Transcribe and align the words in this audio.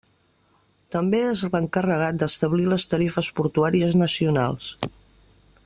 També 0.95 1.19
és 1.33 1.43
l'encarregat 1.55 2.17
d'establir 2.23 2.65
les 2.71 2.87
tarifes 2.95 3.31
portuàries 3.41 3.99
nacionals. 4.05 4.73